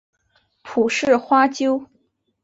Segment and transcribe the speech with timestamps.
[0.63, 1.85] 蒲氏花楸